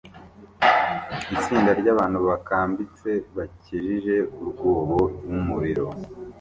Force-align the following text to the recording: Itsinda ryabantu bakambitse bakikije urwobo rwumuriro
Itsinda 1.35 1.71
ryabantu 1.79 2.17
bakambitse 2.29 3.09
bakikije 3.35 4.15
urwobo 4.41 4.99
rwumuriro 5.23 5.85